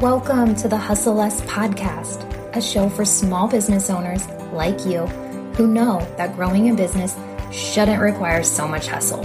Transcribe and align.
Welcome 0.00 0.56
to 0.56 0.66
the 0.66 0.76
Hustle 0.76 1.14
Less 1.14 1.40
podcast, 1.42 2.24
a 2.56 2.60
show 2.60 2.88
for 2.88 3.04
small 3.04 3.46
business 3.46 3.88
owners 3.88 4.26
like 4.52 4.84
you 4.84 5.06
who 5.56 5.68
know 5.68 6.00
that 6.16 6.34
growing 6.34 6.68
a 6.68 6.74
business 6.74 7.16
shouldn't 7.52 8.02
require 8.02 8.42
so 8.42 8.66
much 8.66 8.88
hustle. 8.88 9.24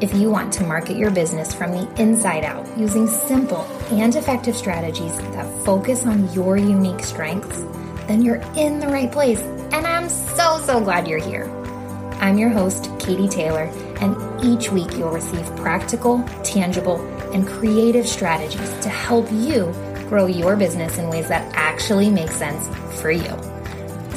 If 0.00 0.14
you 0.14 0.30
want 0.30 0.52
to 0.54 0.64
market 0.64 0.96
your 0.96 1.10
business 1.10 1.52
from 1.52 1.72
the 1.72 1.92
inside 2.00 2.44
out 2.44 2.66
using 2.78 3.08
simple 3.08 3.62
and 3.90 4.14
effective 4.14 4.54
strategies 4.54 5.18
that 5.18 5.64
focus 5.64 6.06
on 6.06 6.32
your 6.32 6.56
unique 6.56 7.02
strengths, 7.02 7.60
then 8.06 8.22
you're 8.22 8.40
in 8.56 8.78
the 8.78 8.86
right 8.86 9.10
place. 9.10 9.40
And 9.72 9.88
I'm 9.88 10.08
so, 10.08 10.60
so 10.64 10.80
glad 10.80 11.08
you're 11.08 11.18
here. 11.18 11.50
I'm 12.20 12.38
your 12.38 12.50
host, 12.50 12.90
Katie 13.00 13.28
Taylor, 13.28 13.64
and 14.00 14.16
each 14.44 14.70
week 14.70 14.92
you'll 14.92 15.10
receive 15.10 15.44
practical, 15.56 16.22
tangible, 16.44 16.98
and 17.32 17.46
creative 17.46 18.08
strategies 18.08 18.72
to 18.80 18.88
help 18.88 19.30
you 19.32 19.72
grow 20.08 20.26
your 20.26 20.56
business 20.56 20.98
in 20.98 21.08
ways 21.08 21.28
that 21.28 21.50
actually 21.54 22.10
make 22.10 22.30
sense 22.30 22.68
for 23.00 23.10
you. 23.10 23.36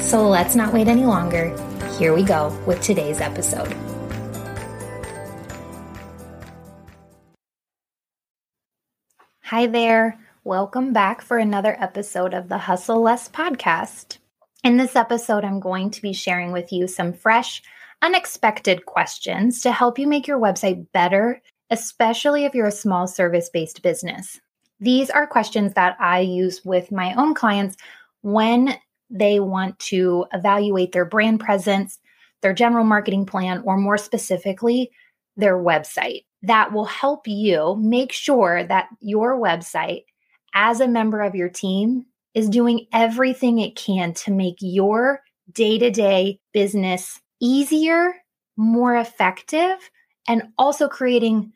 So 0.00 0.28
let's 0.28 0.54
not 0.54 0.72
wait 0.72 0.88
any 0.88 1.04
longer. 1.04 1.56
Here 1.98 2.12
we 2.12 2.22
go 2.22 2.48
with 2.66 2.80
today's 2.80 3.20
episode. 3.20 3.74
Hi 9.42 9.66
there. 9.66 10.18
Welcome 10.42 10.92
back 10.92 11.22
for 11.22 11.38
another 11.38 11.76
episode 11.78 12.34
of 12.34 12.48
the 12.48 12.58
Hustle 12.58 13.00
Less 13.00 13.28
podcast. 13.28 14.18
In 14.64 14.76
this 14.76 14.96
episode, 14.96 15.44
I'm 15.44 15.60
going 15.60 15.90
to 15.90 16.02
be 16.02 16.12
sharing 16.12 16.50
with 16.50 16.72
you 16.72 16.88
some 16.88 17.12
fresh, 17.12 17.62
unexpected 18.02 18.84
questions 18.84 19.60
to 19.60 19.70
help 19.70 19.98
you 19.98 20.08
make 20.08 20.26
your 20.26 20.40
website 20.40 20.86
better 20.92 21.40
especially 21.74 22.44
if 22.44 22.54
you're 22.54 22.68
a 22.68 22.72
small 22.72 23.08
service 23.08 23.50
based 23.52 23.82
business. 23.82 24.40
These 24.78 25.10
are 25.10 25.26
questions 25.26 25.74
that 25.74 25.96
I 25.98 26.20
use 26.20 26.64
with 26.64 26.92
my 26.92 27.14
own 27.14 27.34
clients 27.34 27.76
when 28.22 28.76
they 29.10 29.40
want 29.40 29.76
to 29.90 30.24
evaluate 30.32 30.92
their 30.92 31.04
brand 31.04 31.40
presence, 31.40 31.98
their 32.42 32.54
general 32.54 32.84
marketing 32.84 33.26
plan, 33.26 33.62
or 33.64 33.76
more 33.76 33.98
specifically, 33.98 34.92
their 35.36 35.58
website. 35.58 36.24
That 36.42 36.72
will 36.72 36.84
help 36.84 37.26
you 37.26 37.76
make 37.80 38.12
sure 38.12 38.62
that 38.62 38.86
your 39.00 39.36
website, 39.36 40.04
as 40.54 40.80
a 40.80 40.86
member 40.86 41.22
of 41.22 41.34
your 41.34 41.48
team, 41.48 42.06
is 42.34 42.48
doing 42.48 42.86
everything 42.92 43.58
it 43.58 43.74
can 43.74 44.14
to 44.14 44.30
make 44.30 44.58
your 44.60 45.22
day 45.50 45.76
to 45.78 45.90
day 45.90 46.38
business 46.52 47.20
easier, 47.40 48.14
more 48.56 48.96
effective, 48.96 49.90
and 50.28 50.44
also 50.56 50.88
creating 50.88 51.52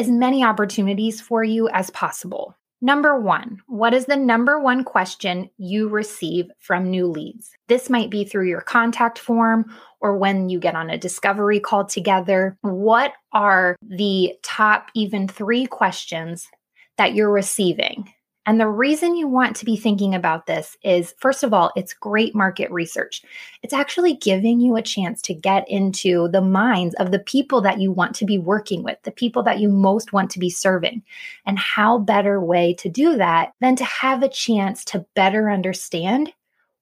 as 0.00 0.08
many 0.08 0.42
opportunities 0.42 1.20
for 1.20 1.44
you 1.44 1.68
as 1.68 1.90
possible. 1.90 2.56
Number 2.80 3.20
one, 3.20 3.60
what 3.66 3.92
is 3.92 4.06
the 4.06 4.16
number 4.16 4.58
one 4.58 4.82
question 4.82 5.50
you 5.58 5.90
receive 5.90 6.46
from 6.58 6.90
new 6.90 7.06
leads? 7.06 7.50
This 7.68 7.90
might 7.90 8.08
be 8.08 8.24
through 8.24 8.48
your 8.48 8.62
contact 8.62 9.18
form 9.18 9.66
or 10.00 10.16
when 10.16 10.48
you 10.48 10.58
get 10.58 10.74
on 10.74 10.88
a 10.88 10.96
discovery 10.96 11.60
call 11.60 11.84
together. 11.84 12.56
What 12.62 13.12
are 13.34 13.76
the 13.82 14.32
top 14.42 14.90
even 14.94 15.28
three 15.28 15.66
questions 15.66 16.48
that 16.96 17.14
you're 17.14 17.30
receiving? 17.30 18.10
And 18.50 18.58
the 18.58 18.66
reason 18.66 19.14
you 19.14 19.28
want 19.28 19.54
to 19.54 19.64
be 19.64 19.76
thinking 19.76 20.12
about 20.12 20.46
this 20.46 20.76
is 20.82 21.14
first 21.18 21.44
of 21.44 21.54
all, 21.54 21.70
it's 21.76 21.94
great 21.94 22.34
market 22.34 22.68
research. 22.72 23.22
It's 23.62 23.72
actually 23.72 24.14
giving 24.14 24.58
you 24.58 24.74
a 24.74 24.82
chance 24.82 25.22
to 25.22 25.34
get 25.34 25.68
into 25.68 26.26
the 26.30 26.40
minds 26.40 26.96
of 26.96 27.12
the 27.12 27.20
people 27.20 27.60
that 27.60 27.78
you 27.78 27.92
want 27.92 28.16
to 28.16 28.24
be 28.24 28.38
working 28.38 28.82
with, 28.82 29.00
the 29.04 29.12
people 29.12 29.44
that 29.44 29.60
you 29.60 29.68
most 29.68 30.12
want 30.12 30.32
to 30.32 30.40
be 30.40 30.50
serving. 30.50 31.04
And 31.46 31.60
how 31.60 31.98
better 31.98 32.40
way 32.40 32.74
to 32.80 32.88
do 32.88 33.16
that 33.18 33.52
than 33.60 33.76
to 33.76 33.84
have 33.84 34.24
a 34.24 34.28
chance 34.28 34.84
to 34.86 35.06
better 35.14 35.48
understand 35.48 36.32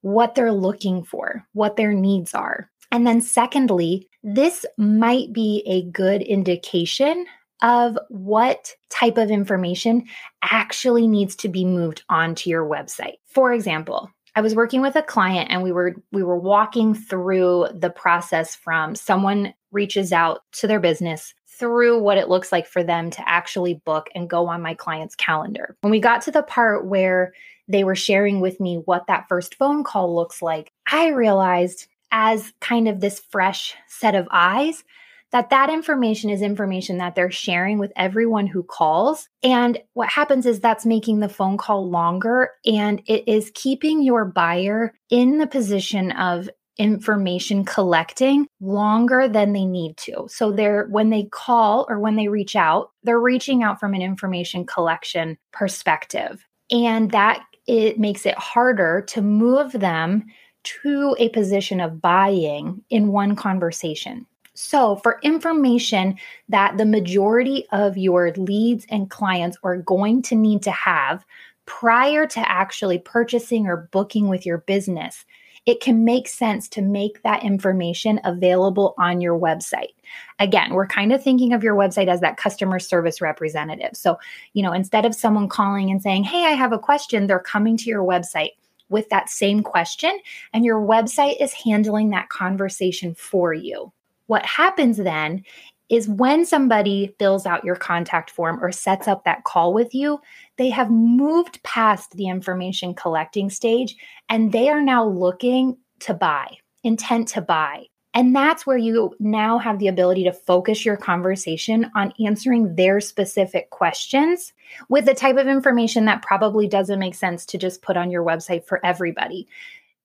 what 0.01 0.35
they're 0.35 0.53
looking 0.53 1.05
for, 1.05 1.47
what 1.53 1.77
their 1.77 1.93
needs 1.93 2.33
are. 2.33 2.71
And 2.91 3.07
then, 3.07 3.21
secondly, 3.21 4.09
this 4.23 4.65
might 4.79 5.35
be 5.35 5.63
a 5.67 5.83
good 5.91 6.23
indication 6.23 7.27
of 7.63 7.99
what 8.09 8.75
type 8.91 9.19
of 9.19 9.31
information 9.31 10.05
actually 10.43 11.07
needs 11.07 11.35
to 11.37 11.49
be 11.49 11.65
moved 11.65 12.03
onto 12.09 12.51
your 12.51 12.65
website. 12.65 13.17
For 13.27 13.53
example, 13.53 14.11
I 14.35 14.41
was 14.41 14.55
working 14.55 14.83
with 14.83 14.95
a 14.95 15.03
client 15.03 15.51
and 15.51 15.63
we 15.63 15.73
were 15.73 15.97
we 16.13 16.23
were 16.23 16.39
walking 16.39 16.95
through 16.95 17.69
the 17.75 17.91
process 17.91 18.55
from 18.55 18.95
someone 18.95 19.53
reaches 19.73 20.13
out 20.13 20.43
to 20.53 20.67
their 20.67 20.81
business 20.81 21.35
through 21.59 22.01
what 22.01 22.19
it 22.19 22.29
looks 22.29 22.53
like 22.53 22.67
for 22.67 22.85
them 22.85 23.11
to 23.11 23.29
actually 23.29 23.75
book 23.85 24.09
and 24.15 24.31
go 24.31 24.47
on 24.47 24.63
my 24.63 24.75
client's 24.75 25.17
calendar. 25.17 25.77
When 25.81 25.91
we 25.91 25.99
got 25.99 26.23
to 26.23 26.31
the 26.31 26.43
part 26.43 26.87
where 26.87 27.33
they 27.67 27.83
were 27.83 27.97
sharing 27.97 28.41
with 28.41 28.61
me 28.61 28.77
what 28.85 29.09
that 29.09 29.29
first 29.29 29.57
phone 29.57 29.83
call 29.83 30.15
looks 30.15 30.41
like, 30.41 30.73
I 30.91 31.09
realized 31.09 31.89
as 32.13 32.53
kind 32.61 32.89
of 32.89 33.01
this 33.01 33.19
fresh 33.19 33.75
set 33.89 34.15
of 34.15 34.29
eyes 34.31 34.85
that 35.33 35.51
that 35.51 35.71
information 35.71 36.31
is 36.31 36.43
information 36.43 36.99
that 36.99 37.15
they're 37.15 37.31
sharing 37.31 37.79
with 37.79 37.93
everyone 37.97 38.47
who 38.47 38.63
calls 38.63 39.29
and 39.43 39.79
what 39.95 40.09
happens 40.09 40.47
is 40.47 40.61
that's 40.61 40.87
making 40.87 41.21
the 41.21 41.29
phone 41.29 41.57
call 41.57 41.89
longer 41.89 42.51
and 42.65 43.03
it 43.07 43.27
is 43.27 43.53
keeping 43.55 44.03
your 44.03 44.25
buyer 44.25 44.95
in 45.11 45.39
the 45.39 45.47
position 45.47 46.13
of 46.13 46.49
information 46.79 47.65
collecting 47.65 48.47
longer 48.61 49.29
than 49.29 49.53
they 49.53 49.65
need 49.65 49.97
to. 49.97 50.27
So 50.29 50.53
they're 50.53 50.87
when 50.87 51.11
they 51.11 51.25
call 51.25 51.87
or 51.89 51.99
when 51.99 52.17
they 52.17 52.29
reach 52.29 52.57
out, 52.57 52.93
they're 53.03 53.21
reaching 53.21 53.63
out 53.63 53.81
from 53.81 53.95
an 53.95 54.03
information 54.03 54.65
collection 54.65 55.37
perspective. 55.53 56.47
And 56.71 57.11
that 57.11 57.43
it 57.67 57.99
makes 57.99 58.25
it 58.25 58.39
harder 58.39 59.05
to 59.09 59.21
move 59.21 59.73
them 59.73 60.25
to 60.63 61.17
a 61.19 61.29
position 61.31 61.81
of 61.81 62.01
buying 62.01 62.83
in 62.91 63.09
one 63.09 63.37
conversation. 63.37 64.27
So, 64.61 64.97
for 64.97 65.21
information 65.23 66.19
that 66.49 66.79
the 66.79 66.85
majority 66.85 67.69
of 67.71 67.97
your 67.97 68.33
leads 68.33 68.87
and 68.91 69.09
clients 69.09 69.57
are 69.63 69.77
going 69.77 70.21
to 70.23 70.35
need 70.35 70.63
to 70.63 70.73
have 70.73 71.25
prior 71.67 72.27
to 72.27 72.41
actually 72.41 72.99
purchasing 72.99 73.69
or 73.69 73.89
booking 73.93 74.27
with 74.27 74.45
your 74.45 74.59
business, 74.59 75.25
it 75.65 75.81
can 75.81 76.05
make 76.05 76.27
sense 76.27 76.69
to 76.71 76.83
make 76.83 77.23
that 77.23 77.45
information 77.45 78.21
available 78.25 78.97
on 78.99 79.21
your 79.21 79.39
website. 79.39 79.95
Again, 80.41 80.75
we're 80.75 80.89
kind 80.89 81.13
of 81.13 81.23
thinking 81.23 81.53
of 81.53 81.63
your 81.63 81.77
website 81.77 82.09
as 82.09 82.21
that 82.23 82.37
customer 82.37 82.81
service 82.81 83.21
representative. 83.21 83.97
So, 83.97 84.19
you 84.55 84.65
know, 84.65 84.73
instead 84.73 85.07
of 85.07 85.15
someone 85.15 85.49
calling 85.49 85.89
and 85.89 86.03
saying, 86.03 86.25
Hey, 86.25 86.45
I 86.47 86.55
have 86.55 86.73
a 86.73 86.81
question, 86.81 87.29
they're 87.29 87.39
coming 87.39 87.77
to 87.77 87.85
your 87.85 88.03
website 88.03 88.55
with 88.89 89.09
that 89.11 89.29
same 89.29 89.63
question, 89.63 90.19
and 90.53 90.65
your 90.65 90.81
website 90.81 91.41
is 91.41 91.53
handling 91.53 92.11
that 92.11 92.29
conversation 92.29 93.15
for 93.15 93.55
you. 93.55 93.93
What 94.29 94.47
happens 94.47 94.99
then 94.99 95.43
is 95.89 96.07
when 96.07 96.45
somebody 96.45 97.15
fills 97.19 97.47
out 97.47 97.65
your 97.65 97.77
contact 97.77 98.31
form 98.31 98.63
or 98.63 98.71
sets 98.71 99.09
up 99.09 99.25
that 99.25 99.45
call 99.45 99.73
with 99.73 99.95
you, 99.95 100.21
they 100.59 100.69
have 100.69 100.91
moved 100.91 101.63
past 101.63 102.13
the 102.13 102.29
information 102.29 102.95
collecting 102.95 103.49
stage 103.49 103.97
and 104.29 104.53
they 104.53 104.69
are 104.69 104.83
now 104.83 105.07
looking 105.07 105.79
to 106.01 106.13
buy, 106.13 106.59
intent 106.85 107.29
to 107.29 107.41
buy. 107.41 107.87
And 108.13 108.37
that's 108.37 108.67
where 108.67 108.77
you 108.77 109.15
now 109.19 109.59
have 109.59 109.79
the 109.79 109.89
ability 109.89 110.25
to 110.25 110.33
focus 110.33 110.85
your 110.85 110.97
conversation 110.97 111.91
on 111.95 112.13
answering 112.25 112.75
their 112.75 113.01
specific 113.01 113.71
questions 113.71 114.53
with 114.91 115.07
the 115.07 115.15
type 115.15 115.37
of 115.37 115.47
information 115.47 116.05
that 116.05 116.23
probably 116.23 116.69
doesn't 116.69 116.99
make 116.99 117.15
sense 117.15 117.47
to 117.47 117.59
just 117.59 117.81
put 117.81 117.97
on 117.97 118.11
your 118.11 118.25
website 118.25 118.67
for 118.67 118.85
everybody. 118.85 119.49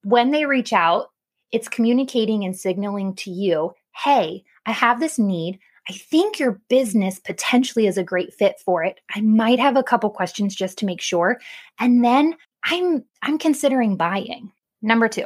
When 0.04 0.32
they 0.32 0.46
reach 0.46 0.72
out, 0.72 1.12
it's 1.52 1.68
communicating 1.68 2.46
and 2.46 2.56
signaling 2.56 3.16
to 3.16 3.32
you 3.32 3.74
hey, 3.96 4.44
I 4.66 4.72
have 4.72 5.00
this 5.00 5.20
need. 5.20 5.60
I 5.90 5.94
think 5.94 6.40
your 6.40 6.62
business 6.70 7.20
potentially 7.20 7.88
is 7.88 7.98
a 7.98 8.04
great 8.04 8.34
fit 8.34 8.56
for 8.64 8.84
it. 8.84 9.00
I 9.14 9.22
might 9.22 9.60
have 9.60 9.76
a 9.76 9.84
couple 9.84 10.10
questions 10.10 10.56
just 10.56 10.78
to 10.80 10.86
make 10.86 11.02
sure. 11.02 11.40
And 11.80 12.04
then 12.04 12.36
I'm 12.64 13.04
I'm 13.22 13.38
considering 13.38 13.98
buying. 13.98 14.52
Number 14.82 15.08
2. 15.08 15.26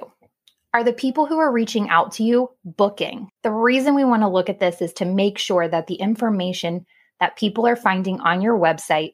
Are 0.73 0.83
the 0.83 0.93
people 0.93 1.25
who 1.25 1.39
are 1.39 1.51
reaching 1.51 1.89
out 1.89 2.11
to 2.13 2.23
you 2.23 2.49
booking? 2.63 3.29
The 3.43 3.51
reason 3.51 3.95
we 3.95 4.03
want 4.03 4.23
to 4.23 4.27
look 4.27 4.49
at 4.49 4.59
this 4.59 4.81
is 4.81 4.93
to 4.93 5.05
make 5.05 5.37
sure 5.37 5.67
that 5.67 5.87
the 5.87 5.95
information 5.95 6.85
that 7.19 7.37
people 7.37 7.65
are 7.67 7.75
finding 7.75 8.19
on 8.19 8.41
your 8.41 8.57
website 8.59 9.13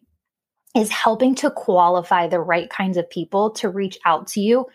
is 0.76 0.90
helping 0.90 1.36
to 1.36 1.52
qualify 1.52 2.28
the 2.28 2.40
right 2.40 2.70
kinds 2.70 2.98
of 2.98 3.10
people 3.10 3.52
to 3.52 3.70
reach 3.70 3.98
out 4.06 4.28
to 4.28 4.42
you 4.42 4.66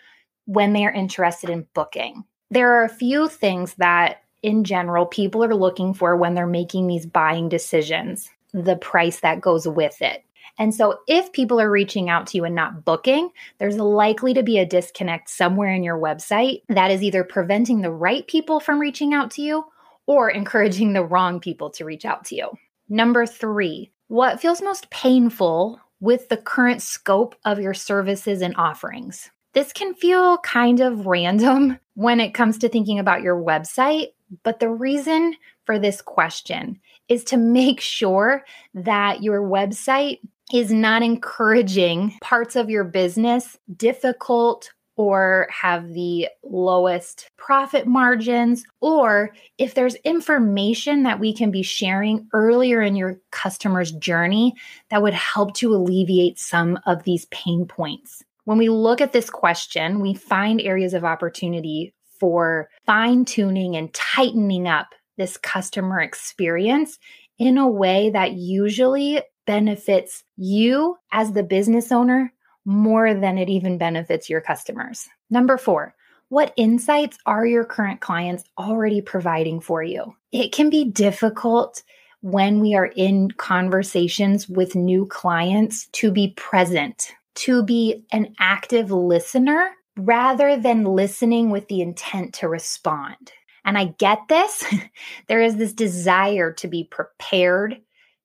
when 0.45 0.73
they 0.73 0.85
are 0.85 0.91
interested 0.91 1.49
in 1.49 1.67
booking. 1.75 2.23
There 2.49 2.75
are 2.75 2.85
a 2.85 2.89
few 2.89 3.27
things 3.27 3.75
that 3.75 4.23
in 4.41 4.63
general 4.63 5.05
people 5.05 5.43
are 5.43 5.55
looking 5.55 5.93
for 5.93 6.15
when 6.15 6.33
they're 6.33 6.47
making 6.47 6.87
these 6.87 7.05
buying 7.05 7.49
decisions, 7.49 8.29
the 8.53 8.75
price 8.75 9.19
that 9.21 9.41
goes 9.41 9.67
with 9.67 10.01
it. 10.01 10.23
And 10.57 10.75
so, 10.75 10.99
if 11.07 11.31
people 11.31 11.61
are 11.61 11.71
reaching 11.71 12.09
out 12.09 12.27
to 12.27 12.37
you 12.37 12.43
and 12.43 12.53
not 12.53 12.83
booking, 12.83 13.29
there's 13.59 13.77
likely 13.77 14.33
to 14.33 14.43
be 14.43 14.57
a 14.57 14.65
disconnect 14.65 15.29
somewhere 15.29 15.73
in 15.73 15.83
your 15.83 15.97
website 15.97 16.63
that 16.67 16.91
is 16.91 17.01
either 17.01 17.23
preventing 17.23 17.81
the 17.81 17.91
right 17.91 18.27
people 18.27 18.59
from 18.59 18.79
reaching 18.79 19.13
out 19.13 19.31
to 19.31 19.41
you 19.41 19.65
or 20.05 20.29
encouraging 20.29 20.93
the 20.93 21.05
wrong 21.05 21.39
people 21.39 21.69
to 21.71 21.85
reach 21.85 22.03
out 22.03 22.25
to 22.25 22.35
you. 22.35 22.49
Number 22.89 23.25
three, 23.25 23.91
what 24.07 24.41
feels 24.41 24.61
most 24.61 24.89
painful 24.89 25.79
with 25.99 26.29
the 26.29 26.37
current 26.37 26.81
scope 26.81 27.35
of 27.45 27.59
your 27.59 27.73
services 27.73 28.41
and 28.41 28.55
offerings. 28.57 29.29
This 29.53 29.73
can 29.73 29.93
feel 29.93 30.37
kind 30.39 30.79
of 30.79 31.07
random 31.07 31.79
when 31.95 32.19
it 32.19 32.33
comes 32.33 32.57
to 32.59 32.69
thinking 32.69 32.99
about 32.99 33.21
your 33.21 33.35
website, 33.35 34.07
but 34.43 34.59
the 34.59 34.69
reason 34.69 35.35
for 35.65 35.79
this 35.79 36.01
question 36.01 36.79
is 37.07 37.23
to 37.25 37.37
make 37.37 37.81
sure 37.81 38.43
that 38.73 39.23
your 39.23 39.41
website 39.41 40.19
is 40.53 40.71
not 40.71 41.03
encouraging 41.03 42.17
parts 42.21 42.55
of 42.55 42.69
your 42.69 42.83
business 42.83 43.57
difficult 43.75 44.71
or 44.99 45.47
have 45.49 45.93
the 45.93 46.27
lowest 46.43 47.29
profit 47.37 47.87
margins, 47.87 48.65
or 48.81 49.33
if 49.57 49.73
there's 49.73 49.95
information 50.03 51.03
that 51.03 51.21
we 51.21 51.33
can 51.33 51.51
be 51.51 51.63
sharing 51.63 52.27
earlier 52.33 52.81
in 52.81 52.97
your 52.97 53.17
customer's 53.31 53.93
journey 53.93 54.53
that 54.89 55.01
would 55.01 55.13
help 55.13 55.53
to 55.53 55.73
alleviate 55.73 56.37
some 56.37 56.77
of 56.85 57.03
these 57.03 57.25
pain 57.27 57.65
points. 57.65 58.23
When 58.43 58.57
we 58.57 58.67
look 58.67 58.99
at 58.99 59.13
this 59.13 59.29
question, 59.29 60.01
we 60.01 60.13
find 60.13 60.59
areas 60.59 60.93
of 60.93 61.05
opportunity 61.05 61.93
for 62.19 62.69
fine 62.85 63.25
tuning 63.25 63.75
and 63.75 63.93
tightening 63.93 64.67
up 64.67 64.87
this 65.17 65.37
customer 65.37 65.99
experience 65.99 66.97
in 67.37 67.57
a 67.57 67.67
way 67.67 68.09
that 68.09 68.33
usually 68.33 69.21
benefits 69.45 70.23
you 70.37 70.97
as 71.11 71.31
the 71.31 71.43
business 71.43 71.91
owner 71.91 72.31
more 72.65 73.13
than 73.13 73.37
it 73.37 73.49
even 73.49 73.77
benefits 73.77 74.29
your 74.29 74.41
customers. 74.41 75.07
Number 75.29 75.57
four, 75.57 75.95
what 76.29 76.53
insights 76.55 77.17
are 77.25 77.45
your 77.45 77.65
current 77.65 78.01
clients 78.01 78.43
already 78.57 79.01
providing 79.01 79.59
for 79.59 79.81
you? 79.81 80.15
It 80.31 80.51
can 80.51 80.69
be 80.69 80.85
difficult 80.85 81.81
when 82.21 82.59
we 82.59 82.75
are 82.75 82.91
in 82.95 83.31
conversations 83.31 84.47
with 84.47 84.75
new 84.75 85.05
clients 85.07 85.87
to 85.93 86.11
be 86.11 86.33
present, 86.35 87.11
to 87.35 87.63
be 87.63 88.03
an 88.11 88.35
active 88.39 88.91
listener 88.91 89.71
rather 89.99 90.57
than 90.57 90.83
listening 90.83 91.49
with 91.49 91.67
the 91.67 91.81
intent 91.81 92.33
to 92.35 92.47
respond. 92.47 93.31
And 93.65 93.77
I 93.77 93.85
get 93.97 94.19
this. 94.29 94.65
there 95.27 95.41
is 95.41 95.57
this 95.57 95.73
desire 95.73 96.51
to 96.53 96.67
be 96.67 96.85
prepared, 96.85 97.81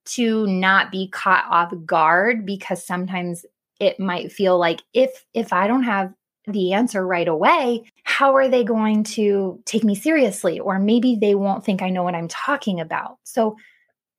to 0.07 0.47
not 0.47 0.91
be 0.91 1.09
caught 1.09 1.45
off 1.51 1.73
guard 1.85 2.47
because 2.47 2.85
sometimes 2.85 3.45
it 3.81 3.99
might 3.99 4.33
feel 4.33 4.59
like 4.59 4.81
if 4.93 5.25
if 5.35 5.53
I 5.53 5.67
don't 5.67 5.83
have 5.83 6.13
the 6.47 6.75
answer 6.75 7.07
right 7.07 7.27
away, 7.27 7.85
how 8.05 8.35
are 8.37 8.49
they 8.49 8.65
going 8.65 9.03
to 9.03 9.61
take 9.65 9.83
me 9.83 9.95
seriously? 9.95 10.61
Or 10.61 10.79
maybe 10.79 11.17
they 11.17 11.35
won't 11.35 11.65
think 11.65 11.83
I 11.83 11.89
know 11.89 12.03
what 12.03 12.15
I'm 12.15 12.29
talking 12.29 12.81
about. 12.81 13.19
So 13.25 13.57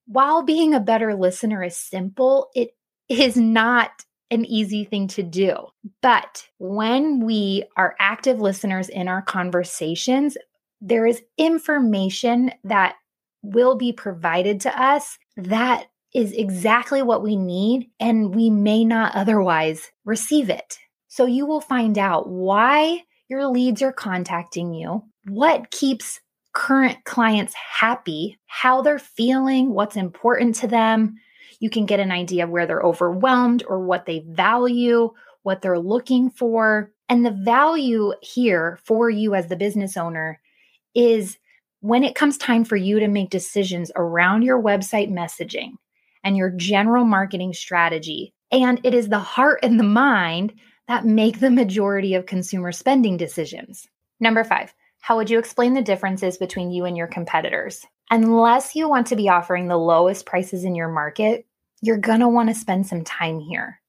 while 0.08 0.44
being 0.44 0.74
a 0.74 0.80
better 0.80 1.16
listener 1.16 1.64
is 1.64 1.78
simple, 1.78 2.50
it 2.56 2.76
is 3.10 3.38
not 3.38 3.92
an 4.32 4.46
easy 4.46 4.84
thing 4.84 5.08
to 5.10 5.24
do. 5.24 5.56
But 6.02 6.48
when 6.58 7.24
we 7.26 7.64
are 7.78 7.96
active 8.00 8.40
listeners 8.40 8.90
in 8.90 9.08
our 9.08 9.22
conversations, 9.22 10.38
there 10.82 11.06
is 11.06 11.22
information 11.38 12.52
that 12.64 12.96
will 13.44 13.76
be 13.76 13.92
provided 13.92 14.62
to 14.62 14.82
us 14.82 15.18
that 15.38 15.86
is 16.14 16.32
exactly 16.32 17.02
what 17.02 17.22
we 17.22 17.36
need, 17.36 17.90
and 18.00 18.34
we 18.34 18.50
may 18.50 18.86
not 18.86 19.16
otherwise 19.16 19.92
receive 20.06 20.50
it. 20.50 20.78
So 21.08 21.26
you 21.26 21.46
will 21.46 21.62
find 21.62 21.98
out 21.98 22.30
why 22.30 23.04
your 23.28 23.48
leads 23.48 23.82
are 23.82 23.92
contacting 23.92 24.74
you, 24.74 25.04
what 25.28 25.72
keeps 25.72 26.22
current 26.54 27.04
clients 27.04 27.54
happy, 27.54 28.40
how 28.48 28.82
they're 28.82 28.98
feeling, 28.98 29.74
what's 29.74 29.98
important 29.98 30.56
to 30.56 30.68
them. 30.68 31.16
You 31.60 31.70
can 31.70 31.86
get 31.86 32.00
an 32.00 32.12
idea 32.12 32.44
of 32.44 32.50
where 32.50 32.66
they're 32.66 32.82
overwhelmed 32.82 33.64
or 33.68 33.80
what 33.80 34.06
they 34.06 34.26
value, 34.28 35.12
what 35.44 35.62
they're 35.62 35.80
looking 35.80 36.30
for. 36.30 36.92
And 37.10 37.26
the 37.26 37.32
value 37.32 38.14
here 38.22 38.80
for 38.84 39.10
you 39.10 39.36
as 39.36 39.48
the 39.48 39.56
business 39.56 39.98
owner 39.98 40.40
is 40.94 41.38
when 41.82 42.04
it 42.04 42.16
comes 42.16 42.38
time 42.38 42.66
for 42.66 42.76
you 42.76 43.00
to 43.00 43.08
make 43.08 43.30
decisions 43.30 43.92
around 43.96 44.42
your 44.42 44.62
website 44.62 45.12
messaging, 45.12 45.74
and 46.26 46.36
your 46.36 46.50
general 46.50 47.06
marketing 47.06 47.54
strategy. 47.54 48.34
And 48.52 48.82
it 48.84 48.94
is 48.94 49.08
the 49.08 49.20
heart 49.20 49.60
and 49.64 49.80
the 49.80 49.84
mind 49.84 50.54
that 50.88 51.06
make 51.06 51.40
the 51.40 51.52
majority 51.52 52.16
of 52.16 52.26
consumer 52.26 52.72
spending 52.72 53.16
decisions. 53.16 53.88
Number 54.20 54.44
five, 54.44 54.74
how 55.06 55.18
would 55.18 55.30
you 55.30 55.38
explain 55.38 55.76
the 55.76 55.84
differences 55.84 56.40
between 56.40 56.72
you 56.72 56.86
and 56.86 56.98
your 56.98 57.06
competitors? 57.06 57.86
Unless 58.10 58.74
you 58.74 58.90
want 58.90 59.06
to 59.06 59.16
be 59.16 59.30
offering 59.30 59.68
the 59.68 59.78
lowest 59.78 60.26
prices 60.26 60.64
in 60.64 60.74
your 60.74 60.88
market, 60.88 61.46
you're 61.84 62.00
going 62.00 62.22
to 62.22 62.28
want 62.28 62.50
to 62.50 62.56
spend 62.56 62.88
some 62.88 63.04
time 63.04 63.40
here. 63.40 63.80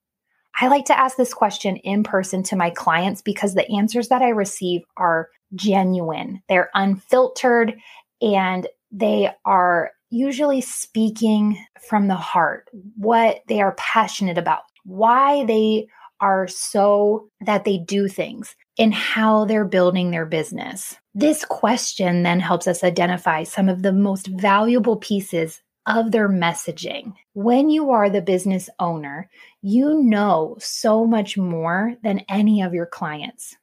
I 0.61 0.69
like 0.69 0.85
to 0.85 0.99
ask 0.99 1.17
this 1.17 1.33
question 1.33 1.77
in 1.77 2.03
person 2.03 2.43
to 2.43 2.57
my 2.57 2.69
clients 2.69 3.23
because 3.23 3.55
the 3.55 3.67
answers 3.71 4.09
that 4.09 4.21
I 4.21 4.29
receive 4.29 4.83
are 4.99 5.31
genuine, 5.55 6.43
they're 6.51 6.69
unfiltered, 6.75 7.79
and 8.21 8.67
they 8.93 9.31
are 9.47 9.93
usually 10.11 10.61
speaking 10.61 11.65
from 11.89 12.09
the 12.09 12.15
heart, 12.15 12.69
what 12.99 13.41
they 13.49 13.63
are 13.63 13.75
passionate 13.79 14.37
about, 14.37 14.65
why 14.85 15.47
they 15.47 15.87
are 16.21 16.47
so 16.47 17.31
that 17.41 17.65
they 17.65 17.79
do 17.79 18.07
things, 18.07 18.55
and 18.79 18.93
how 18.93 19.45
they're 19.45 19.65
building 19.65 20.11
their 20.11 20.27
business. 20.27 20.97
This 21.15 21.45
question 21.45 22.23
then 22.23 22.41
helps 22.41 22.67
us 22.67 22.85
identify 22.85 23.45
some 23.45 23.69
of 23.69 23.83
the 23.83 23.93
most 23.93 24.27
valuable 24.27 24.97
pieces 24.97 25.63
of 25.87 26.11
their 26.11 26.29
messaging. 26.29 27.15
When 27.33 27.71
you 27.71 27.91
are 27.93 28.11
the 28.11 28.21
business 28.21 28.69
owner, 28.79 29.31
you 29.63 30.03
know 30.03 30.57
so 30.59 31.07
much 31.07 31.39
more 31.39 31.95
than 32.03 32.25
any 32.29 32.63
of 32.63 32.75
your 32.75 32.87
clients, 32.87 33.57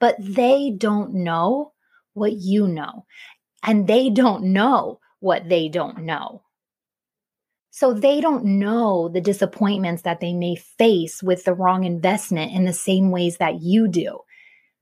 but 0.00 0.16
they 0.18 0.72
don't 0.76 1.14
know 1.14 1.72
what 2.14 2.32
you 2.32 2.66
know, 2.66 3.04
and 3.62 3.86
they 3.86 4.10
don't 4.10 4.44
know 4.44 5.00
what 5.20 5.48
they 5.48 5.68
don't 5.68 5.98
know. 6.04 6.42
So 7.76 7.92
they 7.92 8.22
don't 8.22 8.58
know 8.58 9.10
the 9.10 9.20
disappointments 9.20 10.00
that 10.00 10.20
they 10.20 10.32
may 10.32 10.54
face 10.56 11.22
with 11.22 11.44
the 11.44 11.52
wrong 11.52 11.84
investment 11.84 12.52
in 12.52 12.64
the 12.64 12.72
same 12.72 13.10
ways 13.10 13.36
that 13.36 13.60
you 13.60 13.86
do. 13.86 14.20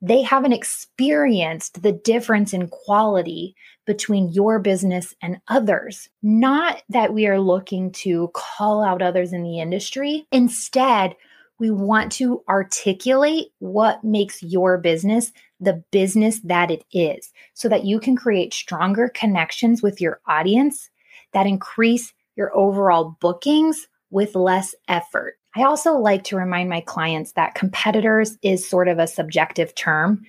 They 0.00 0.22
haven't 0.22 0.52
experienced 0.52 1.82
the 1.82 1.90
difference 1.90 2.52
in 2.52 2.68
quality 2.68 3.56
between 3.84 4.28
your 4.28 4.60
business 4.60 5.12
and 5.20 5.40
others. 5.48 6.08
Not 6.22 6.84
that 6.88 7.12
we 7.12 7.26
are 7.26 7.40
looking 7.40 7.90
to 8.04 8.30
call 8.32 8.84
out 8.84 9.02
others 9.02 9.32
in 9.32 9.42
the 9.42 9.58
industry. 9.58 10.28
Instead, 10.30 11.16
we 11.58 11.72
want 11.72 12.12
to 12.12 12.44
articulate 12.48 13.46
what 13.58 14.04
makes 14.04 14.40
your 14.40 14.78
business 14.78 15.32
the 15.58 15.82
business 15.90 16.38
that 16.44 16.70
it 16.70 16.84
is 16.92 17.32
so 17.54 17.68
that 17.68 17.84
you 17.84 17.98
can 17.98 18.14
create 18.14 18.54
stronger 18.54 19.08
connections 19.08 19.82
with 19.82 20.00
your 20.00 20.20
audience 20.28 20.90
that 21.32 21.46
increase 21.46 22.12
your 22.36 22.54
overall 22.56 23.16
bookings 23.20 23.88
with 24.10 24.34
less 24.34 24.74
effort. 24.88 25.38
I 25.56 25.62
also 25.62 25.94
like 25.94 26.24
to 26.24 26.36
remind 26.36 26.68
my 26.68 26.80
clients 26.80 27.32
that 27.32 27.54
competitors 27.54 28.36
is 28.42 28.68
sort 28.68 28.88
of 28.88 28.98
a 28.98 29.06
subjective 29.06 29.74
term 29.74 30.24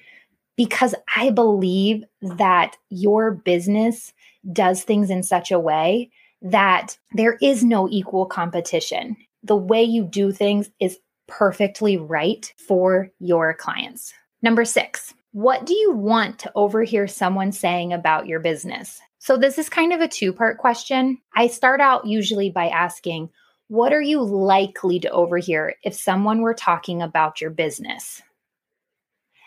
because 0.55 0.95
I 1.15 1.31
believe 1.31 2.03
that 2.21 2.77
your 2.89 3.31
business 3.31 4.13
does 4.51 4.83
things 4.83 5.09
in 5.09 5.23
such 5.23 5.51
a 5.51 5.59
way 5.59 6.11
that 6.41 6.97
there 7.13 7.37
is 7.41 7.63
no 7.63 7.89
equal 7.89 8.25
competition. 8.25 9.17
The 9.43 9.55
way 9.55 9.83
you 9.83 10.03
do 10.03 10.31
things 10.31 10.69
is 10.79 10.99
perfectly 11.27 11.97
right 11.97 12.53
for 12.67 13.09
your 13.19 13.53
clients. 13.53 14.13
Number 14.41 14.63
six, 14.63 15.13
what 15.35 15.65
do 15.65 15.75
you 15.75 15.91
want 15.91 16.39
to 16.39 16.51
overhear 16.55 17.09
someone 17.09 17.51
saying 17.51 17.91
about 17.91 18.25
your 18.25 18.39
business? 18.39 19.01
So, 19.19 19.35
this 19.35 19.57
is 19.57 19.67
kind 19.67 19.91
of 19.91 19.99
a 19.99 20.07
two 20.07 20.31
part 20.31 20.59
question. 20.59 21.17
I 21.35 21.47
start 21.47 21.81
out 21.81 22.07
usually 22.07 22.51
by 22.51 22.69
asking, 22.69 23.31
What 23.67 23.91
are 23.91 24.01
you 24.01 24.23
likely 24.23 24.97
to 25.01 25.09
overhear 25.09 25.75
if 25.83 25.93
someone 25.93 26.39
were 26.39 26.53
talking 26.53 27.01
about 27.01 27.41
your 27.41 27.49
business? 27.49 28.21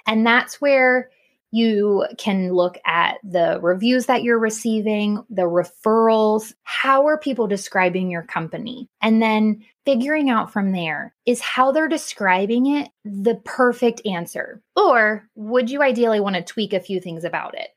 And 0.07 0.27
that's 0.27 0.61
where 0.61 1.09
you 1.51 2.07
can 2.19 2.53
look 2.53 2.79
at 2.85 3.19
the 3.25 3.59
reviews 3.63 4.07
that 4.07 4.23
you're 4.23 4.39
receiving, 4.39 5.25
the 5.31 5.43
referrals. 5.43 6.55
How 6.63 7.07
are 7.07 7.19
people 7.19 7.47
describing 7.47 8.11
your 8.11 8.23
company? 8.23 8.89
And 9.01 9.23
then 9.23 9.65
figuring 9.87 10.29
out 10.29 10.53
from 10.53 10.73
there 10.73 11.15
is 11.25 11.41
how 11.41 11.73
they're 11.73 11.89
describing 11.89 12.67
it 12.67 12.91
the 13.05 13.37
perfect 13.45 14.03
answer? 14.05 14.61
Or 14.77 15.27
would 15.35 15.71
you 15.71 15.83
ideally 15.83 16.21
want 16.21 16.37
to 16.37 16.43
tweak 16.43 16.75
a 16.75 16.81
few 16.81 17.01
things 17.01 17.25
about 17.25 17.59
it? 17.59 17.69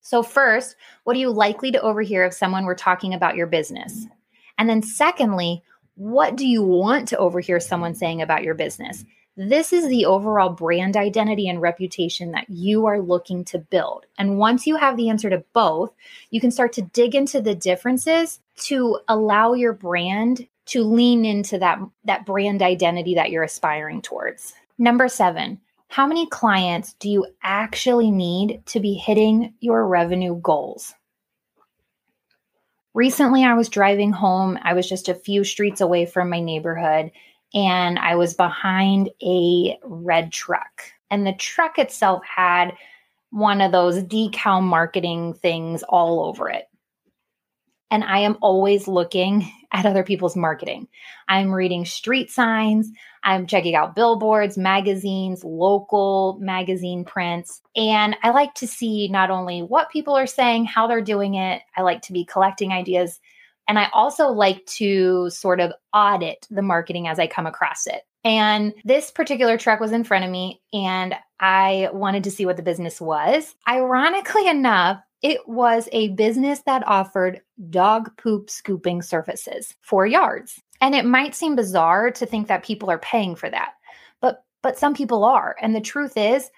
So, 0.00 0.24
first, 0.24 0.74
what 1.04 1.14
are 1.14 1.20
you 1.20 1.30
likely 1.30 1.70
to 1.70 1.80
overhear 1.80 2.24
if 2.24 2.34
someone 2.34 2.64
were 2.64 2.74
talking 2.74 3.14
about 3.14 3.36
your 3.36 3.46
business? 3.46 4.06
And 4.58 4.68
then, 4.68 4.82
secondly, 4.82 5.62
what 5.94 6.34
do 6.34 6.48
you 6.48 6.64
want 6.64 7.06
to 7.08 7.18
overhear 7.18 7.60
someone 7.60 7.94
saying 7.94 8.20
about 8.20 8.42
your 8.42 8.54
business? 8.54 9.04
This 9.42 9.72
is 9.72 9.88
the 9.88 10.04
overall 10.04 10.50
brand 10.50 10.98
identity 10.98 11.48
and 11.48 11.62
reputation 11.62 12.32
that 12.32 12.50
you 12.50 12.84
are 12.84 13.00
looking 13.00 13.42
to 13.46 13.58
build. 13.58 14.04
And 14.18 14.36
once 14.36 14.66
you 14.66 14.76
have 14.76 14.98
the 14.98 15.08
answer 15.08 15.30
to 15.30 15.42
both, 15.54 15.94
you 16.28 16.42
can 16.42 16.50
start 16.50 16.74
to 16.74 16.82
dig 16.82 17.14
into 17.14 17.40
the 17.40 17.54
differences 17.54 18.40
to 18.64 18.98
allow 19.08 19.54
your 19.54 19.72
brand 19.72 20.46
to 20.66 20.84
lean 20.84 21.24
into 21.24 21.58
that 21.58 21.78
that 22.04 22.26
brand 22.26 22.60
identity 22.60 23.14
that 23.14 23.30
you're 23.30 23.42
aspiring 23.42 24.02
towards. 24.02 24.52
Number 24.76 25.08
7, 25.08 25.58
how 25.88 26.06
many 26.06 26.26
clients 26.26 26.92
do 27.00 27.08
you 27.08 27.26
actually 27.42 28.10
need 28.10 28.60
to 28.66 28.78
be 28.78 28.92
hitting 28.92 29.54
your 29.58 29.86
revenue 29.86 30.38
goals? 30.38 30.92
Recently, 32.92 33.42
I 33.44 33.54
was 33.54 33.70
driving 33.70 34.12
home. 34.12 34.58
I 34.60 34.74
was 34.74 34.86
just 34.86 35.08
a 35.08 35.14
few 35.14 35.44
streets 35.44 35.80
away 35.80 36.04
from 36.04 36.28
my 36.28 36.40
neighborhood 36.40 37.12
and 37.54 37.98
I 37.98 38.14
was 38.16 38.34
behind 38.34 39.10
a 39.22 39.78
red 39.84 40.32
truck. 40.32 40.82
And 41.10 41.26
the 41.26 41.32
truck 41.32 41.78
itself 41.78 42.22
had 42.24 42.72
one 43.30 43.60
of 43.60 43.72
those 43.72 44.02
decal 44.02 44.62
marketing 44.62 45.34
things 45.34 45.82
all 45.82 46.24
over 46.24 46.48
it. 46.48 46.66
And 47.92 48.04
I 48.04 48.20
am 48.20 48.38
always 48.40 48.86
looking 48.86 49.50
at 49.72 49.86
other 49.86 50.02
people's 50.02 50.36
marketing. 50.36 50.88
I'm 51.28 51.52
reading 51.52 51.84
street 51.84 52.30
signs, 52.30 52.90
I'm 53.22 53.46
checking 53.46 53.74
out 53.74 53.94
billboards, 53.94 54.56
magazines, 54.56 55.44
local 55.44 56.38
magazine 56.40 57.04
prints. 57.04 57.60
And 57.76 58.16
I 58.22 58.30
like 58.30 58.54
to 58.54 58.66
see 58.66 59.08
not 59.08 59.30
only 59.30 59.60
what 59.62 59.90
people 59.90 60.16
are 60.16 60.26
saying, 60.26 60.64
how 60.64 60.86
they're 60.86 61.02
doing 61.02 61.34
it, 61.34 61.62
I 61.76 61.82
like 61.82 62.02
to 62.02 62.12
be 62.12 62.24
collecting 62.24 62.72
ideas. 62.72 63.20
And 63.70 63.78
I 63.78 63.88
also 63.92 64.30
like 64.30 64.66
to 64.66 65.30
sort 65.30 65.60
of 65.60 65.72
audit 65.94 66.44
the 66.50 66.60
marketing 66.60 67.06
as 67.06 67.20
I 67.20 67.28
come 67.28 67.46
across 67.46 67.86
it. 67.86 68.02
And 68.24 68.74
this 68.84 69.12
particular 69.12 69.56
truck 69.56 69.78
was 69.78 69.92
in 69.92 70.02
front 70.02 70.24
of 70.24 70.30
me, 70.32 70.60
and 70.72 71.14
I 71.38 71.88
wanted 71.92 72.24
to 72.24 72.32
see 72.32 72.44
what 72.44 72.56
the 72.56 72.64
business 72.64 73.00
was. 73.00 73.54
Ironically 73.68 74.48
enough, 74.48 75.00
it 75.22 75.38
was 75.46 75.88
a 75.92 76.08
business 76.14 76.62
that 76.66 76.82
offered 76.88 77.42
dog 77.70 78.10
poop 78.16 78.50
scooping 78.50 79.02
services 79.02 79.72
for 79.82 80.04
yards. 80.04 80.60
And 80.80 80.96
it 80.96 81.04
might 81.04 81.36
seem 81.36 81.54
bizarre 81.54 82.10
to 82.10 82.26
think 82.26 82.48
that 82.48 82.64
people 82.64 82.90
are 82.90 82.98
paying 82.98 83.36
for 83.36 83.48
that. 83.48 83.74
But 84.20 84.42
but 84.64 84.80
some 84.80 84.94
people 84.94 85.22
are. 85.22 85.54
And 85.62 85.76
the 85.76 85.80
truth 85.80 86.16
is, 86.16 86.50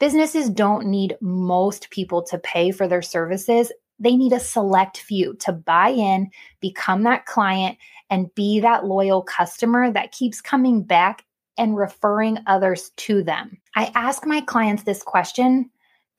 businesses 0.00 0.50
don't 0.50 0.88
need 0.88 1.18
most 1.20 1.90
people 1.90 2.24
to 2.24 2.38
pay 2.38 2.72
for 2.72 2.88
their 2.88 3.02
services. 3.02 3.70
They 3.98 4.16
need 4.16 4.32
a 4.32 4.40
select 4.40 4.98
few 4.98 5.34
to 5.40 5.52
buy 5.52 5.90
in, 5.90 6.30
become 6.60 7.02
that 7.02 7.26
client 7.26 7.78
and 8.10 8.34
be 8.34 8.60
that 8.60 8.84
loyal 8.84 9.22
customer 9.22 9.90
that 9.92 10.12
keeps 10.12 10.40
coming 10.40 10.82
back 10.82 11.24
and 11.56 11.76
referring 11.76 12.38
others 12.46 12.90
to 12.96 13.22
them. 13.22 13.58
I 13.74 13.90
ask 13.94 14.24
my 14.24 14.40
clients 14.40 14.84
this 14.84 15.02
question 15.02 15.70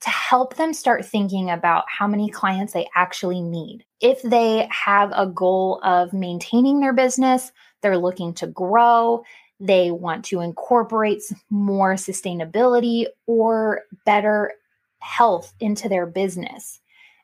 to 0.01 0.09
help 0.09 0.55
them 0.55 0.73
start 0.73 1.05
thinking 1.05 1.49
about 1.49 1.85
how 1.87 2.07
many 2.07 2.29
clients 2.29 2.73
they 2.73 2.87
actually 2.95 3.41
need. 3.41 3.83
If 4.01 4.21
they 4.21 4.67
have 4.71 5.11
a 5.13 5.27
goal 5.27 5.81
of 5.83 6.13
maintaining 6.13 6.79
their 6.79 6.93
business, 6.93 7.51
they're 7.81 7.97
looking 7.97 8.33
to 8.35 8.47
grow, 8.47 9.23
they 9.59 9.91
want 9.91 10.23
to 10.25 10.39
incorporate 10.39 11.21
more 11.49 11.95
sustainability 11.95 13.07
or 13.27 13.83
better 14.05 14.53
health 14.99 15.53
into 15.59 15.89
their 15.89 16.05
business. 16.05 16.79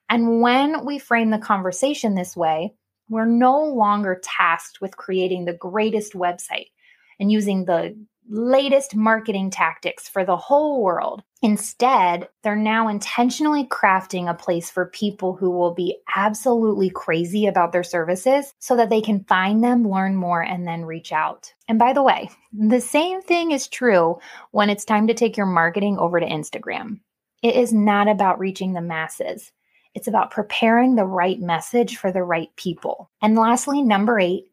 And 0.10 0.42
when 0.42 0.86
we 0.86 1.00
frame 1.00 1.32
the 1.32 1.38
conversation 1.38 2.16
this 2.16 2.36
way, 2.36 2.74
we're 3.10 3.26
no 3.26 3.64
longer 3.64 4.20
tasked 4.24 4.82
with 4.82 4.98
creating 4.98 5.46
the 5.46 5.54
greatest 5.54 6.14
website 6.14 6.72
and 7.20 7.32
using 7.32 7.66
the 7.66 7.96
latest 8.28 8.96
marketing 8.96 9.52
tactics 9.52 10.10
for 10.10 10.26
the 10.26 10.38
whole 10.38 10.82
world. 10.82 11.22
Instead, 11.44 12.28
they're 12.42 12.56
now 12.56 12.88
intentionally 12.88 13.66
crafting 13.66 14.28
a 14.28 14.34
place 14.34 14.72
for 14.72 14.88
people 14.88 15.36
who 15.36 15.52
will 15.52 15.76
be 15.76 15.98
absolutely 16.16 16.90
crazy 16.90 17.46
about 17.46 17.72
their 17.72 17.84
services 17.84 18.52
so 18.58 18.76
that 18.76 18.90
they 18.90 19.02
can 19.02 19.24
find 19.26 19.64
them, 19.64 19.88
learn 19.88 20.16
more, 20.16 20.42
and 20.42 20.68
then 20.68 20.86
reach 20.86 21.12
out. 21.12 21.54
And 21.68 21.78
by 21.78 21.94
the 21.94 22.02
way, 22.02 22.30
the 22.52 22.82
same 22.82 23.22
thing 23.22 23.52
is 23.52 23.68
true 23.68 24.18
when 24.50 24.72
it's 24.72 24.86
time 24.86 25.08
to 25.08 25.14
take 25.14 25.38
your 25.38 25.46
marketing 25.46 26.00
over 26.00 26.20
to 26.20 26.26
Instagram. 26.26 27.02
It 27.44 27.56
is 27.56 27.72
not 27.72 28.08
about 28.08 28.40
reaching 28.40 28.74
the 28.74 28.82
masses. 28.82 29.52
It's 29.96 30.08
about 30.08 30.30
preparing 30.30 30.96
the 30.96 31.06
right 31.06 31.40
message 31.40 31.98
for 31.98 32.12
the 32.12 32.22
right 32.22 32.54
people. 32.58 33.10
And 33.22 33.36
lastly, 33.36 33.82
number 33.82 34.20
eight, 34.20 34.52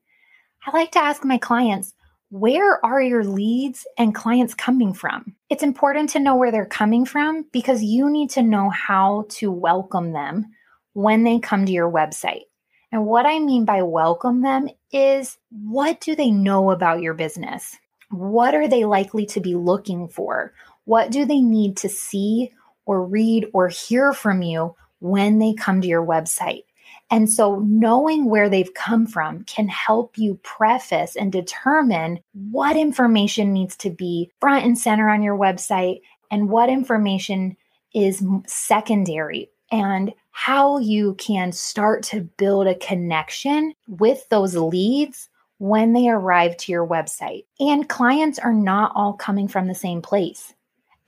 I 0.64 0.70
like 0.70 0.92
to 0.92 1.00
ask 1.00 1.24
my 1.24 1.36
clients, 1.36 1.92
where 2.30 2.82
are 2.82 3.02
your 3.02 3.24
leads 3.24 3.84
and 3.98 4.14
clients 4.14 4.54
coming 4.54 4.94
from? 4.94 5.34
It's 5.50 5.64
important 5.64 6.10
to 6.10 6.20
know 6.20 6.36
where 6.36 6.52
they're 6.52 6.64
coming 6.64 7.04
from 7.04 7.44
because 7.52 7.82
you 7.82 8.08
need 8.08 8.30
to 8.30 8.42
know 8.42 8.70
how 8.70 9.26
to 9.30 9.50
welcome 9.50 10.12
them 10.12 10.46
when 10.94 11.24
they 11.24 11.40
come 11.40 11.66
to 11.66 11.72
your 11.72 11.90
website. 11.90 12.44
And 12.92 13.04
what 13.04 13.26
I 13.26 13.38
mean 13.40 13.64
by 13.64 13.82
welcome 13.82 14.42
them 14.42 14.68
is 14.92 15.38
what 15.50 16.00
do 16.00 16.14
they 16.14 16.30
know 16.30 16.70
about 16.70 17.02
your 17.02 17.14
business? 17.14 17.76
What 18.10 18.54
are 18.54 18.68
they 18.68 18.84
likely 18.84 19.26
to 19.26 19.40
be 19.40 19.56
looking 19.56 20.08
for? 20.08 20.54
What 20.84 21.10
do 21.10 21.24
they 21.24 21.40
need 21.40 21.78
to 21.78 21.88
see 21.88 22.52
or 22.86 23.04
read 23.04 23.48
or 23.52 23.68
hear 23.68 24.12
from 24.12 24.42
you 24.42 24.76
when 25.02 25.38
they 25.38 25.52
come 25.52 25.80
to 25.80 25.88
your 25.88 26.04
website? 26.04 26.64
And 27.10 27.30
so 27.30 27.58
knowing 27.66 28.30
where 28.30 28.48
they've 28.48 28.72
come 28.72 29.06
from 29.06 29.44
can 29.44 29.68
help 29.68 30.16
you 30.16 30.40
preface 30.42 31.14
and 31.14 31.30
determine 31.30 32.20
what 32.32 32.76
information 32.76 33.52
needs 33.52 33.76
to 33.78 33.90
be 33.90 34.30
front 34.40 34.64
and 34.64 34.78
center 34.78 35.10
on 35.10 35.22
your 35.22 35.36
website 35.36 36.00
and 36.30 36.48
what 36.48 36.70
information 36.70 37.56
is 37.94 38.24
secondary 38.46 39.50
and 39.70 40.14
how 40.30 40.78
you 40.78 41.14
can 41.16 41.52
start 41.52 42.02
to 42.04 42.22
build 42.22 42.66
a 42.66 42.74
connection 42.76 43.74
with 43.86 44.26
those 44.30 44.56
leads 44.56 45.28
when 45.58 45.92
they 45.92 46.08
arrive 46.08 46.56
to 46.56 46.72
your 46.72 46.86
website. 46.86 47.44
And 47.60 47.88
clients 47.88 48.38
are 48.38 48.54
not 48.54 48.92
all 48.94 49.12
coming 49.12 49.48
from 49.48 49.68
the 49.68 49.74
same 49.74 50.00
place. 50.00 50.54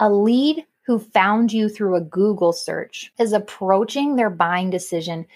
A 0.01 0.11
lead 0.11 0.65
who 0.87 0.99
found 0.99 1.53
you 1.53 1.69
through 1.69 1.97
a 1.97 2.01
Google 2.01 2.53
search 2.53 3.13
is 3.19 3.33
approaching 3.33 4.17
their 4.17 4.31
buying 4.31 4.71
decision 4.71 5.27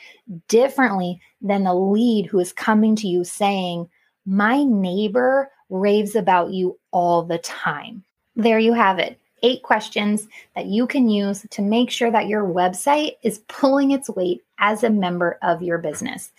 differently 0.49 1.21
than 1.41 1.67
a 1.67 1.75
lead 1.75 2.27
who 2.27 2.39
is 2.39 2.53
coming 2.53 2.95
to 2.97 3.09
you 3.09 3.25
saying, 3.25 3.89
My 4.27 4.63
neighbor 4.63 5.51
raves 5.71 6.15
about 6.15 6.53
you 6.53 6.79
all 6.91 7.23
the 7.23 7.39
time. 7.39 8.05
There 8.37 8.59
you 8.59 8.73
have 8.73 8.99
it. 8.99 9.19
Eight 9.43 9.63
questions 9.63 10.29
that 10.55 10.67
you 10.67 10.87
can 10.87 11.09
use 11.09 11.47
to 11.51 11.63
make 11.63 11.91
sure 11.91 12.11
that 12.11 12.29
your 12.29 12.45
website 12.45 13.17
is 13.23 13.39
pulling 13.49 13.93
its 13.93 14.11
weight 14.11 14.43
as 14.59 14.83
a 14.83 14.91
member 14.91 15.39
of 15.43 15.63
your 15.63 15.79
business. 15.79 16.33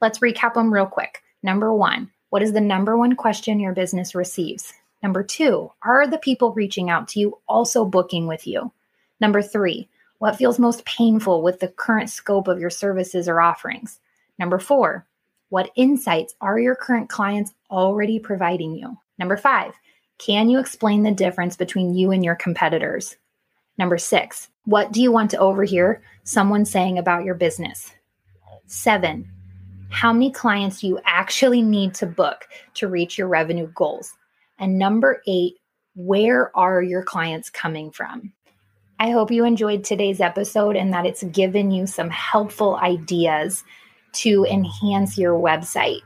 Let's 0.00 0.18
recap 0.18 0.54
them 0.54 0.72
real 0.72 0.86
quick. 0.86 1.22
Number 1.42 1.72
one, 1.72 2.10
what 2.30 2.42
is 2.42 2.52
the 2.52 2.60
number 2.60 2.96
one 2.96 3.16
question 3.16 3.58
your 3.58 3.72
business 3.72 4.14
receives? 4.14 4.72
Number 5.02 5.22
two, 5.22 5.72
are 5.82 6.06
the 6.06 6.18
people 6.18 6.52
reaching 6.52 6.88
out 6.88 7.08
to 7.08 7.20
you 7.20 7.38
also 7.48 7.84
booking 7.84 8.26
with 8.26 8.46
you? 8.46 8.72
Number 9.20 9.42
three, 9.42 9.88
what 10.18 10.36
feels 10.36 10.58
most 10.58 10.84
painful 10.84 11.42
with 11.42 11.58
the 11.58 11.68
current 11.68 12.08
scope 12.08 12.46
of 12.46 12.60
your 12.60 12.70
services 12.70 13.28
or 13.28 13.40
offerings? 13.40 13.98
Number 14.38 14.58
four, 14.58 15.06
what 15.48 15.70
insights 15.74 16.34
are 16.40 16.58
your 16.58 16.76
current 16.76 17.08
clients 17.08 17.52
already 17.70 18.18
providing 18.18 18.76
you? 18.76 18.96
Number 19.18 19.36
five, 19.36 19.74
can 20.18 20.48
you 20.48 20.60
explain 20.60 21.02
the 21.02 21.10
difference 21.10 21.56
between 21.56 21.94
you 21.94 22.12
and 22.12 22.24
your 22.24 22.36
competitors? 22.36 23.16
Number 23.78 23.98
six, 23.98 24.48
what 24.64 24.92
do 24.92 25.02
you 25.02 25.10
want 25.10 25.32
to 25.32 25.38
overhear 25.38 26.02
someone 26.22 26.64
saying 26.64 26.98
about 26.98 27.24
your 27.24 27.34
business? 27.34 27.92
Seven, 28.66 29.28
how 29.90 30.12
many 30.12 30.30
clients 30.30 30.80
do 30.80 30.86
you 30.86 31.00
actually 31.04 31.60
need 31.60 31.94
to 31.94 32.06
book 32.06 32.46
to 32.74 32.86
reach 32.86 33.18
your 33.18 33.26
revenue 33.26 33.66
goals? 33.74 34.14
And 34.58 34.78
number 34.78 35.22
eight, 35.26 35.54
where 35.94 36.56
are 36.56 36.82
your 36.82 37.02
clients 37.02 37.50
coming 37.50 37.90
from? 37.90 38.32
I 38.98 39.10
hope 39.10 39.30
you 39.30 39.44
enjoyed 39.44 39.82
today's 39.82 40.20
episode 40.20 40.76
and 40.76 40.92
that 40.92 41.06
it's 41.06 41.24
given 41.24 41.70
you 41.70 41.86
some 41.86 42.10
helpful 42.10 42.76
ideas 42.76 43.64
to 44.12 44.46
enhance 44.48 45.18
your 45.18 45.34
website. 45.34 46.02